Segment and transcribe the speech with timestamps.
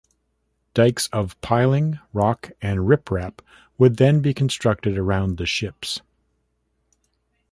[0.73, 3.39] Dykes of "piling, rock and riprap"
[3.77, 6.01] would then be constructed around the ships.